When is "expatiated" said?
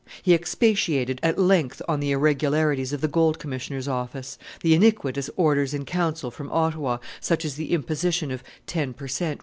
0.33-1.19